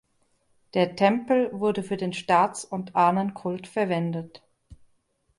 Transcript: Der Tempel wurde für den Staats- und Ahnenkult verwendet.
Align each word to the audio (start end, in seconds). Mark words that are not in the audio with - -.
Der 0.73 0.95
Tempel 0.95 1.51
wurde 1.53 1.83
für 1.83 1.95
den 1.95 2.11
Staats- 2.11 2.65
und 2.65 2.95
Ahnenkult 2.95 3.67
verwendet. 3.67 4.41